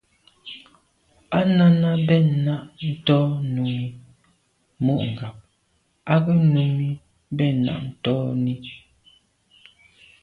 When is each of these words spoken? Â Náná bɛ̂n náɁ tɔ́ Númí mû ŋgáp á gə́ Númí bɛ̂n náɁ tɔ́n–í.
Â 1.37 1.39
Náná 1.57 1.89
bɛ̂n 2.07 2.27
náɁ 2.45 2.63
tɔ́ 3.07 3.23
Númí 3.53 3.79
mû 4.83 4.93
ŋgáp 5.11 5.37
á 6.13 6.15
gə́ 6.25 6.37
Númí 6.53 6.87
bɛ̂n 7.37 7.55
náɁ 7.65 7.81
tɔ́n–í. 8.03 8.55